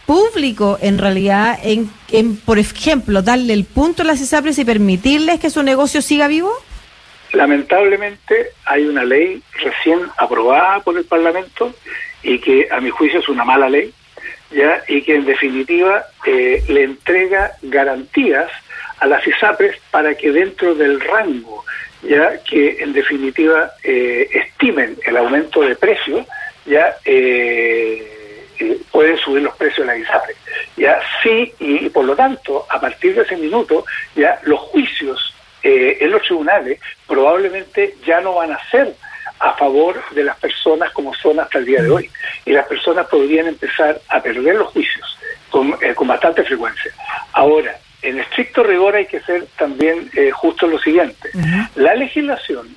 público 0.05 0.77
en 0.81 0.97
realidad 0.97 1.57
en, 1.63 1.89
en, 2.11 2.35
por 2.35 2.59
ejemplo, 2.59 3.21
darle 3.21 3.53
el 3.53 3.63
punto 3.63 4.01
a 4.01 4.05
las 4.05 4.19
ISAPRES 4.19 4.57
y 4.59 4.65
permitirles 4.65 5.39
que 5.39 5.49
su 5.49 5.63
negocio 5.63 6.01
siga 6.01 6.27
vivo? 6.27 6.51
Lamentablemente 7.33 8.51
hay 8.65 8.85
una 8.85 9.03
ley 9.03 9.41
recién 9.61 9.99
aprobada 10.17 10.79
por 10.79 10.97
el 10.97 11.05
Parlamento 11.05 11.73
y 12.23 12.39
que 12.39 12.67
a 12.71 12.79
mi 12.79 12.89
juicio 12.89 13.19
es 13.19 13.29
una 13.29 13.45
mala 13.45 13.69
ley, 13.69 13.93
ya 14.51 14.81
y 14.87 15.01
que 15.03 15.15
en 15.15 15.25
definitiva 15.25 16.05
eh, 16.25 16.63
le 16.67 16.83
entrega 16.83 17.51
garantías 17.61 18.49
a 18.99 19.07
las 19.07 19.25
ISAPRES 19.25 19.77
para 19.91 20.15
que 20.15 20.31
dentro 20.31 20.75
del 20.75 20.99
rango, 20.99 21.63
ya 22.01 22.41
que 22.43 22.81
en 22.81 22.93
definitiva 22.93 23.71
eh, 23.83 24.27
estimen 24.31 24.97
el 25.05 25.17
aumento 25.17 25.61
de 25.61 25.75
precios, 25.75 26.25
ya 26.65 26.95
eh, 27.05 28.47
eh, 28.59 28.79
pueden 28.91 29.17
subir 29.17 29.43
los 29.43 29.55
precios 29.55 29.87
de 29.87 29.93
las 29.93 30.01
ISAPRES. 30.01 30.37
Ya 30.77 30.99
sí, 31.23 31.53
y, 31.59 31.89
por 31.89 32.05
lo 32.05 32.15
tanto, 32.15 32.65
a 32.69 32.79
partir 32.79 33.15
de 33.15 33.21
ese 33.21 33.37
minuto, 33.37 33.85
ya 34.15 34.39
los 34.43 34.59
juicios 34.59 35.33
en 35.63 36.11
los 36.11 36.21
tribunales 36.23 36.79
probablemente 37.07 37.95
ya 38.05 38.21
no 38.21 38.35
van 38.35 38.51
a 38.51 38.69
ser 38.69 38.93
a 39.39 39.53
favor 39.53 40.01
de 40.11 40.23
las 40.23 40.37
personas 40.37 40.91
como 40.91 41.13
son 41.13 41.39
hasta 41.39 41.59
el 41.59 41.65
día 41.65 41.81
de 41.81 41.89
hoy. 41.89 42.09
Y 42.45 42.51
las 42.51 42.67
personas 42.67 43.07
podrían 43.07 43.47
empezar 43.47 43.99
a 44.09 44.21
perder 44.21 44.55
los 44.55 44.67
juicios 44.69 45.17
con, 45.49 45.75
con 45.95 46.07
bastante 46.07 46.43
frecuencia. 46.43 46.91
Ahora, 47.33 47.77
en 48.01 48.19
estricto 48.19 48.63
rigor 48.63 48.95
hay 48.95 49.05
que 49.05 49.19
ser 49.21 49.45
también 49.57 50.09
eh, 50.15 50.31
justo 50.31 50.67
lo 50.67 50.79
siguiente. 50.79 51.29
La 51.75 51.95
legislación 51.95 52.67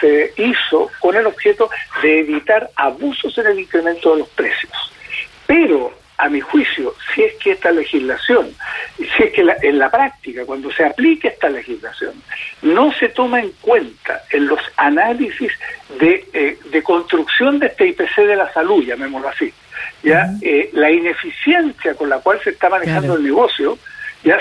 se 0.00 0.32
hizo 0.36 0.90
con 1.00 1.16
el 1.16 1.26
objeto 1.26 1.68
de 2.02 2.20
evitar 2.20 2.70
abusos 2.76 3.36
en 3.38 3.46
el 3.46 3.60
incremento 3.60 4.12
de 4.12 4.20
los 4.20 4.28
precios. 4.28 4.72
Pero, 5.46 5.92
a 6.20 6.28
mi 6.28 6.40
juicio, 6.40 6.94
si 7.14 7.22
es 7.22 7.34
que 7.36 7.52
esta 7.52 7.70
legislación, 7.72 8.50
si 8.96 9.22
es 9.22 9.32
que 9.32 9.42
en 9.62 9.78
la 9.78 9.90
práctica, 9.90 10.44
cuando 10.44 10.70
se 10.70 10.84
aplique 10.84 11.28
esta 11.28 11.48
legislación, 11.48 12.12
no 12.62 12.92
se 12.92 13.08
toma 13.08 13.40
en 13.40 13.50
cuenta 13.60 14.22
en 14.30 14.46
los 14.46 14.60
análisis 14.76 15.52
de, 15.98 16.26
eh, 16.32 16.82
construcción 16.82 17.58
de 17.58 17.68
este 17.68 17.88
IPC 17.88 18.16
de 18.26 18.36
la 18.36 18.52
salud, 18.52 18.84
llamémoslo 18.84 19.28
así, 19.28 19.52
ya 20.02 20.28
eh, 20.42 20.70
la 20.74 20.90
ineficiencia 20.90 21.94
con 21.94 22.08
la 22.08 22.18
cual 22.18 22.38
se 22.44 22.50
está 22.50 22.68
manejando 22.68 23.14
el 23.14 23.22
negocio, 23.22 23.78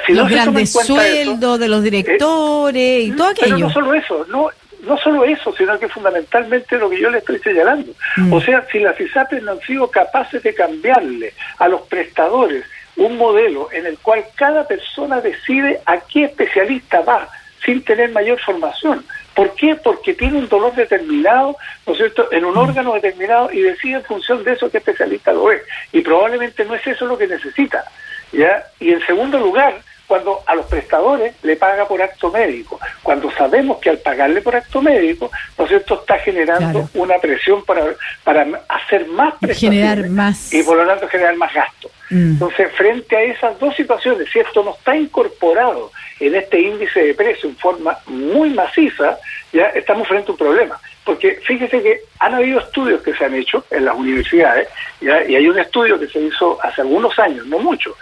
los 0.09 0.29
grandes 0.29 0.71
sueldos 0.71 1.59
de 1.59 1.67
los 1.67 1.79
eh, 1.79 1.83
directores 1.83 3.07
y 3.07 3.12
todo 3.12 3.27
aquello. 3.27 3.55
Pero 3.55 3.57
no 3.59 3.74
solo 3.74 3.93
eso, 3.93 4.25
no, 4.29 4.50
no 4.81 4.98
solo 4.98 5.25
eso, 5.25 5.53
sino 5.55 5.77
que 5.79 5.88
fundamentalmente 5.88 6.77
lo 6.77 6.89
que 6.89 7.00
yo 7.00 7.09
le 7.09 7.19
estoy 7.19 7.39
señalando. 7.39 7.91
Mm. 8.17 8.33
O 8.33 8.41
sea, 8.41 8.65
si 8.71 8.79
las 8.79 9.00
ISAPRES 9.00 9.43
no 9.43 9.51
han 9.53 9.62
sido 9.62 9.89
capaces 9.89 10.41
de 10.43 10.53
cambiarle 10.53 11.33
a 11.57 11.67
los 11.67 11.81
prestadores 11.81 12.65
un 12.95 13.17
modelo 13.17 13.69
en 13.71 13.86
el 13.86 13.98
cual 14.00 14.24
cada 14.36 14.67
persona 14.67 15.21
decide 15.21 15.79
a 15.86 16.00
qué 16.01 16.25
especialista 16.25 17.01
va 17.01 17.29
sin 17.63 17.83
tener 17.83 18.12
mayor 18.12 18.39
formación. 18.39 19.05
¿Por 19.33 19.53
qué? 19.55 19.75
Porque 19.75 20.13
tiene 20.13 20.38
un 20.38 20.50
dolor 20.50 20.74
determinado, 20.75 21.55
¿no 21.86 21.93
es 21.93 21.98
cierto?, 21.98 22.31
en 22.31 22.45
un 22.45 22.55
mm. 22.55 22.57
órgano 22.57 22.93
determinado 22.93 23.51
y 23.51 23.62
decide 23.62 23.95
en 23.95 24.03
función 24.03 24.43
de 24.43 24.53
eso 24.53 24.69
qué 24.69 24.79
especialista 24.79 25.33
lo 25.33 25.51
es. 25.51 25.62
Y 25.91 26.01
probablemente 26.01 26.65
no 26.65 26.75
es 26.75 26.86
eso 26.88 27.05
lo 27.05 27.17
que 27.17 27.27
necesita. 27.27 27.83
¿ya? 28.31 28.65
Y 28.79 28.91
en 28.91 29.05
segundo 29.05 29.39
lugar, 29.39 29.81
cuando 30.10 30.42
a 30.48 30.56
los 30.56 30.66
prestadores 30.66 31.36
le 31.44 31.56
paga 31.56 31.88
por 31.88 32.01
acto 32.01 32.32
médico, 32.32 32.80
cuando 33.04 33.30
sabemos 33.30 33.78
que 33.78 33.92
al 33.92 34.00
pagarle 34.00 34.42
por 34.42 34.56
acto 34.56 34.82
médico, 34.82 35.30
¿no 35.56 35.66
es 35.66 35.70
cierto?, 35.70 36.00
está 36.01 36.18
generando 36.18 36.89
una 36.96 37.20
presión 37.20 37.63
para, 37.63 37.84
para 38.24 38.48
hacer 38.68 39.06
más 39.06 39.36
prestaciones 39.39 40.10
más... 40.10 40.51
y 40.51 40.63
por 40.63 40.78
lo 40.78 40.88
tanto 40.88 41.08
generar 41.08 41.36
más 41.38 41.54
gasto. 41.54 41.92
Mm. 42.10 42.32
Entonces, 42.32 42.72
frente 42.75 43.16
a 43.16 43.22
esas 43.22 43.60
dos 43.60 43.75
situaciones, 43.75 44.28
si 44.34 44.39
esto 44.39 44.63
no 44.63 44.72
está 44.72 44.96
incorporado 44.98 45.92
en 46.20 46.34
este 46.34 46.60
índice 46.60 47.01
de 47.01 47.13
precio 47.13 47.48
en 47.48 47.56
forma 47.58 48.00
muy 48.08 48.50
maciza, 48.50 49.20
ya 49.51 49.68
estamos 49.70 50.08
frente 50.08 50.29
a 50.29 50.32
un 50.34 50.38
problema. 50.38 50.79
Porque 51.03 51.39
fíjese 51.46 51.82
que 51.82 52.01
han 52.20 52.36
habido 52.36 52.60
estudios 52.60 53.01
que 53.01 53.13
se 53.13 53.25
han 53.25 53.34
hecho 53.34 53.65
en 53.72 53.86
las 53.86 53.96
universidades, 53.96 54.68
y 55.01 55.10
hay 55.10 55.48
un 55.48 55.58
estudio 55.58 56.00
que 56.00 56.08
se 56.08 56.20
hizo 56.20 56.58
hace 56.63 56.82
algunos 56.82 57.18
años, 57.18 57.46
no 57.48 57.60
mucho, 57.60 57.96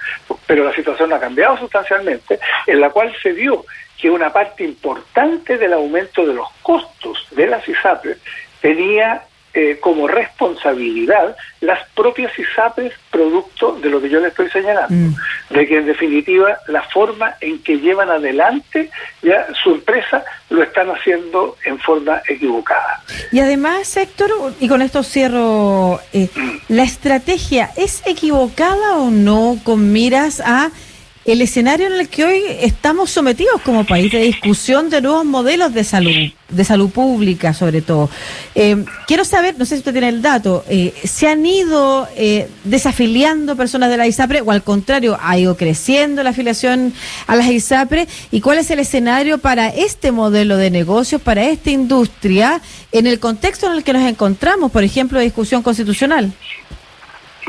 pero 0.45 0.63
la 0.63 0.73
situación 0.73 1.13
ha 1.13 1.19
cambiado 1.19 1.57
sustancialmente, 1.57 2.39
en 2.65 2.79
la 2.81 2.89
cual 2.89 3.15
se 3.21 3.31
vio 3.31 3.65
que 3.97 4.09
una 4.09 4.31
parte 4.31 4.63
importante 4.63 5.57
del 5.57 5.73
aumento 5.73 6.25
de 6.25 6.33
los 6.33 6.47
costos 6.61 7.27
de 7.31 7.47
las 7.47 7.67
ISAPRES 7.67 8.17
tenía 8.61 9.23
eh, 9.59 9.79
como 9.79 10.07
responsabilidad 10.07 11.35
las 11.61 11.79
propias 11.95 12.31
ISAPRES 12.37 12.93
producto 13.09 13.71
de 13.81 13.89
lo 13.89 13.99
que 13.99 14.07
yo 14.07 14.19
le 14.19 14.27
estoy 14.27 14.51
señalando, 14.51 14.93
mm. 14.93 15.15
de 15.49 15.67
que 15.67 15.77
en 15.79 15.87
definitiva 15.87 16.59
la 16.67 16.83
forma 16.83 17.33
en 17.41 17.57
que 17.63 17.79
llevan 17.79 18.11
adelante 18.11 18.91
ya 19.23 19.47
su 19.63 19.71
empresa 19.71 20.23
lo 20.51 20.61
están 20.61 20.91
haciendo 20.91 21.57
en 21.65 21.79
forma 21.79 22.21
equivocada. 22.29 23.01
Y 23.31 23.39
además, 23.39 23.97
Héctor, 23.97 24.29
y 24.59 24.67
con 24.67 24.83
esto 24.83 25.01
cierro, 25.01 26.01
eh, 26.13 26.29
mm. 26.35 26.49
¿la 26.67 26.83
estrategia 26.83 27.71
es 27.77 28.03
equivocada 28.05 28.97
o 28.97 29.09
no 29.09 29.57
con 29.63 29.91
miras 29.91 30.39
a 30.39 30.69
el 31.27 31.41
escenario 31.41 31.87
en 31.87 31.93
el 31.93 32.07
que 32.07 32.23
hoy 32.23 32.41
estamos 32.61 33.11
sometidos 33.11 33.61
como 33.61 33.85
país 33.85 34.09
de 34.13 34.21
discusión 34.21 34.89
de 34.89 35.01
nuevos 35.01 35.25
modelos 35.25 35.73
de 35.73 35.83
salud, 35.83 36.31
de 36.47 36.63
salud 36.63 36.89
pública 36.89 37.53
sobre 37.53 37.81
todo. 37.81 38.09
Eh, 38.55 38.85
quiero 39.07 39.25
saber, 39.25 39.55
no 39.57 39.65
sé 39.65 39.75
si 39.75 39.79
usted 39.79 39.91
tiene 39.91 40.07
el 40.07 40.21
dato, 40.21 40.63
eh, 40.69 40.93
¿se 41.03 41.27
han 41.27 41.45
ido 41.45 42.07
eh, 42.15 42.47
desafiliando 42.63 43.57
personas 43.57 43.89
de 43.89 43.97
la 43.97 44.07
ISAPRE 44.07 44.39
o 44.39 44.51
al 44.51 44.63
contrario, 44.63 45.17
ha 45.21 45.37
ido 45.37 45.57
creciendo 45.57 46.23
la 46.23 46.29
afiliación 46.29 46.93
a 47.27 47.35
las 47.35 47.47
ISAPRE? 47.47 48.07
¿Y 48.31 48.39
cuál 48.39 48.59
es 48.59 48.71
el 48.71 48.79
escenario 48.79 49.37
para 49.37 49.67
este 49.67 50.13
modelo 50.13 50.55
de 50.55 50.71
negocios, 50.71 51.21
para 51.21 51.43
esta 51.43 51.71
industria, 51.71 52.61
en 52.93 53.05
el 53.05 53.19
contexto 53.19 53.67
en 53.67 53.73
el 53.73 53.83
que 53.83 53.91
nos 53.91 54.07
encontramos, 54.07 54.71
por 54.71 54.85
ejemplo, 54.85 55.19
de 55.19 55.25
discusión 55.25 55.61
constitucional? 55.61 56.31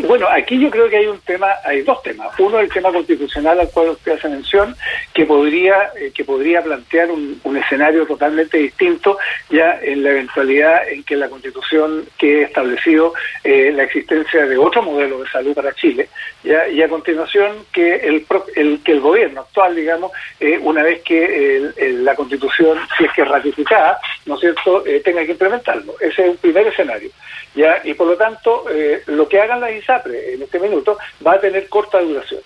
Bueno, 0.07 0.29
aquí 0.29 0.59
yo 0.61 0.71
creo 0.71 0.89
que 0.89 0.97
hay 0.97 1.07
un 1.07 1.19
tema, 1.21 1.49
hay 1.65 1.83
dos 1.83 2.03
temas. 2.03 2.29
Uno, 2.39 2.61
el 2.61 2.71
tema 2.71 2.93
constitucional 2.93 3.59
al 3.59 3.71
cual 3.71 3.91
usted 3.91 4.13
hace 4.13 4.29
mención, 4.29 4.77
que 5.13 5.27
podría, 5.27 5.91
eh, 5.97 6.13
que 6.15 6.25
podría 6.25 6.63
plantear 6.63 7.11
un, 7.11 7.39
escenario 7.59 8.07
totalmente 8.07 8.57
distinto 8.57 9.19
ya 9.51 9.81
en 9.83 10.05
la 10.05 10.11
eventualidad 10.11 10.89
en 10.89 11.03
que 11.03 11.17
la 11.17 11.29
constitución 11.29 12.05
que 12.17 12.43
establecido 12.43 13.13
eh, 13.43 13.73
la 13.75 13.83
existencia 13.83 14.47
de 14.47 14.57
otro 14.57 14.83
modelo 14.83 15.21
de 15.21 15.29
salud 15.29 15.55
para 15.55 15.75
Chile, 15.75 16.09
ya, 16.43 16.69
y 16.69 16.83
a 16.83 16.89
continuación 16.89 17.67
que 17.73 17.97
el, 17.97 18.27
el 18.55 18.81
que 18.85 18.93
el 18.93 19.01
gobierno 19.01 19.41
actual, 19.43 19.75
digamos, 19.75 20.13
eh, 20.41 20.59
una 20.63 20.83
vez 20.83 21.03
que 21.03 21.71
la 22.01 22.15
constitución, 22.15 22.79
si 22.97 23.05
es 23.05 23.13
que 23.13 23.23
es 23.23 23.29
ratificada, 23.29 24.01
¿no 24.27 24.35
es 24.35 24.41
cierto?, 24.41 24.85
tenga 25.05 25.25
que 25.25 25.33
implementarlo. 25.33 25.95
Ese 26.01 26.23
es 26.23 26.31
un 26.31 26.37
primer 26.37 26.67
escenario. 26.67 27.11
ya 27.55 27.81
Y 27.85 27.95
por 27.95 28.07
lo 28.07 28.17
tanto, 28.17 28.65
lo 29.07 29.29
que 29.29 29.41
hagan 29.41 29.61
las 29.61 29.71
en 29.71 30.43
este 30.43 30.59
minuto 30.59 30.99
va 31.27 31.35
a 31.35 31.41
tener 31.41 31.69
corta 31.69 32.01
duración. 32.01 32.41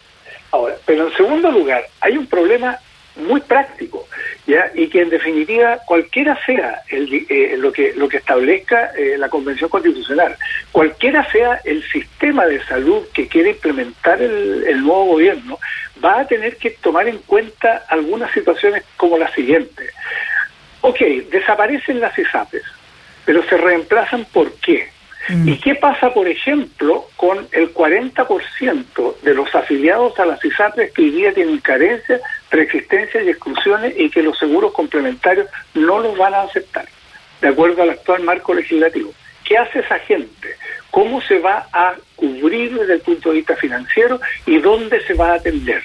Ahora, 0.52 0.76
pero 0.84 1.08
en 1.08 1.16
segundo 1.16 1.50
lugar, 1.50 1.86
hay 2.00 2.16
un 2.16 2.26
problema 2.26 2.78
muy 3.16 3.40
práctico, 3.40 4.06
¿ya? 4.46 4.70
y 4.74 4.88
que 4.88 5.02
en 5.02 5.10
definitiva 5.10 5.78
cualquiera 5.86 6.38
sea 6.46 6.82
el, 6.88 7.26
eh, 7.28 7.56
lo 7.58 7.72
que 7.72 7.92
lo 7.94 8.08
que 8.08 8.18
establezca 8.18 8.92
eh, 8.96 9.16
la 9.18 9.28
Convención 9.28 9.68
Constitucional, 9.68 10.36
cualquiera 10.70 11.30
sea 11.30 11.60
el 11.64 11.82
sistema 11.90 12.46
de 12.46 12.62
salud 12.64 13.02
que 13.12 13.28
quiere 13.28 13.50
implementar 13.50 14.20
el, 14.22 14.64
el, 14.66 14.80
nuevo 14.82 15.06
gobierno, 15.06 15.58
va 16.02 16.20
a 16.20 16.26
tener 16.26 16.56
que 16.56 16.70
tomar 16.70 17.06
en 17.08 17.18
cuenta 17.18 17.84
algunas 17.88 18.32
situaciones 18.32 18.84
como 18.96 19.18
la 19.18 19.32
siguiente. 19.34 19.90
Ok, 20.80 21.00
desaparecen 21.30 22.00
las 22.00 22.18
ISAPES, 22.18 22.64
pero 23.24 23.42
se 23.44 23.56
reemplazan 23.56 24.24
¿por 24.26 24.52
qué? 24.54 24.88
Mm. 25.28 25.48
¿Y 25.48 25.58
qué 25.58 25.74
pasa, 25.76 26.12
por 26.12 26.26
ejemplo, 26.26 27.06
con 27.16 27.46
el 27.52 27.72
40% 27.72 29.20
de 29.20 29.34
los 29.34 29.54
afiliados 29.54 30.18
a 30.18 30.26
las 30.26 30.44
ISAPRES 30.44 30.92
que 30.92 31.02
hoy 31.02 31.10
día 31.10 31.32
tienen 31.32 31.58
carencias, 31.58 32.20
preexistencias 32.52 33.24
y 33.24 33.30
exclusiones 33.30 33.94
y 33.96 34.10
que 34.10 34.22
los 34.22 34.38
seguros 34.38 34.74
complementarios 34.74 35.46
no 35.72 36.00
los 36.00 36.18
van 36.18 36.34
a 36.34 36.42
aceptar, 36.42 36.86
de 37.40 37.48
acuerdo 37.48 37.82
al 37.82 37.90
actual 37.90 38.22
marco 38.24 38.52
legislativo? 38.52 39.10
¿Qué 39.42 39.56
hace 39.56 39.78
esa 39.78 39.98
gente? 40.00 40.54
¿Cómo 40.90 41.22
se 41.22 41.38
va 41.38 41.66
a 41.72 41.94
cubrir 42.14 42.78
desde 42.78 42.92
el 42.92 43.00
punto 43.00 43.30
de 43.30 43.36
vista 43.36 43.56
financiero 43.56 44.20
y 44.44 44.58
dónde 44.58 45.00
se 45.06 45.14
va 45.14 45.30
a 45.30 45.36
atender? 45.36 45.82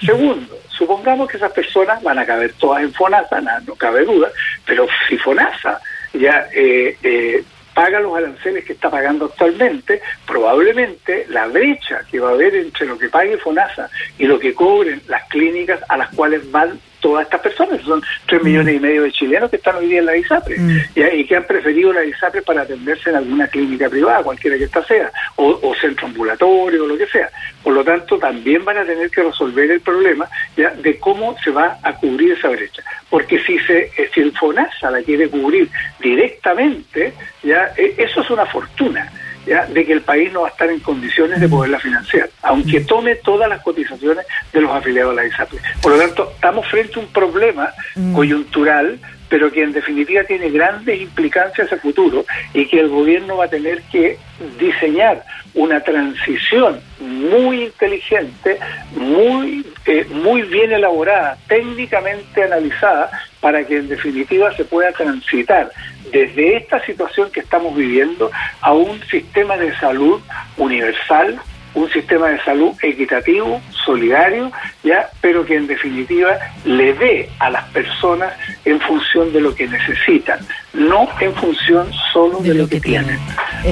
Segundo, 0.00 0.58
supongamos 0.70 1.28
que 1.28 1.36
esas 1.36 1.52
personas 1.52 2.02
van 2.02 2.18
a 2.18 2.24
caber 2.24 2.54
todas 2.54 2.82
en 2.82 2.94
FONASA, 2.94 3.42
no, 3.66 3.74
cabe 3.74 4.04
duda, 4.06 4.30
pero 4.64 4.86
si 5.06 5.18
FONASA 5.18 5.78
ya 6.14 6.48
eh, 6.54 6.96
eh, 7.02 7.44
paga 7.76 8.00
los 8.00 8.16
aranceles 8.16 8.64
que 8.64 8.72
está 8.72 8.88
pagando 8.88 9.26
actualmente, 9.26 10.00
probablemente 10.26 11.26
la 11.28 11.46
brecha 11.46 12.00
que 12.10 12.18
va 12.18 12.30
a 12.30 12.32
haber 12.32 12.54
entre 12.54 12.86
lo 12.86 12.96
que 12.98 13.10
pague 13.10 13.36
FONASA 13.36 13.90
y 14.16 14.24
lo 14.24 14.38
que 14.38 14.54
cobren 14.54 15.02
las 15.08 15.28
clínicas 15.28 15.80
a 15.90 15.98
las 15.98 16.08
cuales 16.14 16.50
van 16.50 16.80
todas 17.06 17.24
estas 17.24 17.40
personas. 17.40 17.80
Son 17.82 18.02
tres 18.26 18.42
millones 18.42 18.74
y 18.74 18.80
medio 18.80 19.02
de 19.04 19.12
chilenos 19.12 19.48
que 19.48 19.56
están 19.56 19.76
hoy 19.76 19.86
día 19.86 20.00
en 20.00 20.06
la 20.06 20.16
ISAPRE 20.16 20.58
mm. 20.58 20.80
y 20.96 21.24
que 21.24 21.36
han 21.36 21.44
preferido 21.44 21.92
la 21.92 22.04
ISAPRE 22.04 22.42
para 22.42 22.62
atenderse 22.62 23.10
en 23.10 23.16
alguna 23.16 23.46
clínica 23.46 23.88
privada, 23.88 24.24
cualquiera 24.24 24.58
que 24.58 24.64
ésta 24.64 24.84
sea, 24.84 25.12
o, 25.36 25.72
centro 25.80 26.08
ambulatorio 26.08 26.82
o 26.82 26.86
lo 26.88 26.98
que 26.98 27.06
sea. 27.06 27.30
Por 27.62 27.74
lo 27.74 27.84
tanto, 27.84 28.18
también 28.18 28.64
van 28.64 28.78
a 28.78 28.84
tener 28.84 29.08
que 29.08 29.22
resolver 29.22 29.70
el 29.70 29.80
problema 29.80 30.28
ya 30.56 30.70
de 30.70 30.98
cómo 30.98 31.36
se 31.44 31.52
va 31.52 31.78
a 31.80 31.92
cubrir 31.94 32.32
esa 32.32 32.48
brecha. 32.48 32.82
Porque 33.08 33.38
si, 33.38 33.56
se, 33.60 33.84
eh, 33.96 34.10
si 34.12 34.20
el 34.20 34.32
FONASA 34.36 34.90
la 34.90 35.02
quiere 35.02 35.28
cubrir 35.28 35.68
directamente, 36.00 37.12
ya 37.44 37.72
eh, 37.76 37.94
eso 37.98 38.20
es 38.20 38.30
una 38.30 38.46
fortuna 38.46 39.08
de 39.46 39.86
que 39.86 39.92
el 39.92 40.02
país 40.02 40.32
no 40.32 40.42
va 40.42 40.48
a 40.48 40.50
estar 40.50 40.68
en 40.68 40.80
condiciones 40.80 41.40
de 41.40 41.48
poderla 41.48 41.78
financiar, 41.78 42.28
aunque 42.42 42.80
tome 42.80 43.14
todas 43.16 43.48
las 43.48 43.62
cotizaciones 43.62 44.26
de 44.52 44.60
los 44.60 44.70
afiliados 44.70 45.12
a 45.12 45.22
la 45.22 45.26
ISAPRE. 45.26 45.60
Por 45.80 45.92
lo 45.92 45.98
tanto, 45.98 46.32
estamos 46.34 46.66
frente 46.68 46.98
a 46.98 47.02
un 47.02 47.08
problema 47.08 47.70
coyuntural 48.12 48.98
pero 49.28 49.50
que 49.50 49.62
en 49.62 49.72
definitiva 49.72 50.24
tiene 50.24 50.50
grandes 50.50 51.00
implicancias 51.00 51.72
a 51.72 51.76
futuro 51.78 52.24
y 52.54 52.66
que 52.66 52.80
el 52.80 52.88
gobierno 52.88 53.38
va 53.38 53.46
a 53.46 53.48
tener 53.48 53.82
que 53.90 54.18
diseñar 54.58 55.24
una 55.54 55.80
transición 55.80 56.80
muy 57.00 57.64
inteligente, 57.64 58.58
muy, 58.94 59.66
eh, 59.86 60.06
muy 60.10 60.42
bien 60.42 60.72
elaborada, 60.72 61.38
técnicamente 61.48 62.42
analizada, 62.42 63.10
para 63.40 63.64
que 63.64 63.76
en 63.78 63.88
definitiva 63.88 64.54
se 64.56 64.64
pueda 64.64 64.90
transitar 64.92 65.70
desde 66.10 66.56
esta 66.56 66.84
situación 66.84 67.30
que 67.30 67.40
estamos 67.40 67.76
viviendo 67.76 68.30
a 68.60 68.72
un 68.72 69.00
sistema 69.04 69.56
de 69.56 69.76
salud 69.78 70.20
universal, 70.56 71.40
un 71.74 71.90
sistema 71.90 72.28
de 72.30 72.42
salud 72.42 72.72
equitativo, 72.82 73.60
solidario, 73.84 74.50
ya, 74.82 75.08
pero 75.20 75.44
que 75.44 75.56
en 75.56 75.66
definitiva 75.66 76.38
le 76.64 76.94
dé 76.94 77.28
a 77.38 77.50
las 77.50 77.64
personas 77.64 78.32
en 78.64 78.80
función 78.80 79.32
de 79.32 79.42
lo 79.42 79.54
que 79.54 79.68
necesitan, 79.68 80.40
no 80.72 81.06
en 81.20 81.34
función 81.34 81.92
solo 82.12 82.40
de, 82.40 82.54
lo, 82.54 82.68
que, 82.68 82.80
tienen. 82.80 83.18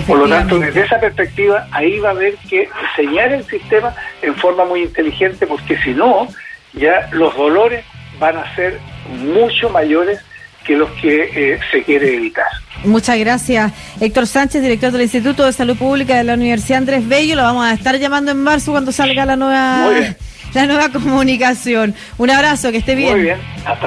Por 0.06 0.18
lo 0.18 0.28
tanto, 0.28 0.58
desde 0.58 0.82
esa 0.82 0.98
perspectiva, 0.98 1.66
ahí 1.70 1.98
va 1.98 2.08
a 2.08 2.12
haber 2.12 2.34
que 2.48 2.68
diseñar 2.96 3.32
el 3.32 3.44
sistema 3.46 3.94
en 4.22 4.34
forma 4.34 4.64
muy 4.64 4.82
inteligente, 4.82 5.46
porque 5.46 5.78
si 5.78 5.90
no, 5.90 6.28
ya 6.72 7.08
los 7.12 7.36
dolores 7.36 7.84
van 8.18 8.36
a 8.36 8.54
ser 8.54 8.78
mucho 9.08 9.70
mayores 9.70 10.20
que 10.64 10.76
los 10.76 10.90
que 10.92 11.30
eh, 11.34 11.60
se 11.70 11.82
quiere 11.82 12.16
evitar. 12.16 12.46
Muchas 12.84 13.18
gracias, 13.18 13.72
Héctor 14.00 14.26
Sánchez, 14.26 14.62
director 14.62 14.90
del 14.92 15.02
Instituto 15.02 15.44
de 15.46 15.52
Salud 15.52 15.76
Pública 15.76 16.16
de 16.16 16.24
la 16.24 16.34
Universidad 16.34 16.78
Andrés 16.78 17.06
Bello. 17.06 17.36
Lo 17.36 17.42
vamos 17.42 17.64
a 17.64 17.72
estar 17.72 17.96
llamando 17.98 18.30
en 18.30 18.42
marzo 18.42 18.72
cuando 18.72 18.92
salga 18.92 19.24
la 19.24 19.36
nueva, 19.36 19.90
la 20.54 20.66
nueva 20.66 20.88
comunicación. 20.90 21.94
Un 22.18 22.30
abrazo, 22.30 22.72
que 22.72 22.78
esté 22.78 22.94
bien. 22.94 23.12
Muy 23.12 23.22
bien, 23.22 23.38
hasta 23.64 23.72
luego. 23.72 23.82